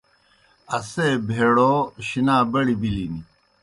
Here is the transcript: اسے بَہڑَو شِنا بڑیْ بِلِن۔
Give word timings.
اسے 0.77 1.07
بَہڑَو 1.27 1.73
شِنا 2.07 2.37
بڑیْ 2.51 2.75
بِلِن۔ 2.81 3.15